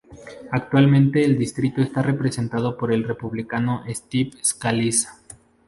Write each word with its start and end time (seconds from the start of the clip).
Actualmente 0.51 1.23
el 1.23 1.37
distrito 1.37 1.79
está 1.79 2.01
representado 2.01 2.75
por 2.75 2.91
el 2.91 3.03
Republicano 3.03 3.83
Steve 3.87 4.31
Scalise. 4.43 5.07